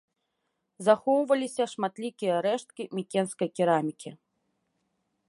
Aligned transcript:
Захоўваліся 0.87 1.63
шматлікія 1.75 2.35
рэшткі 2.47 2.83
мікенскай 3.01 3.49
керамікі. 3.61 4.09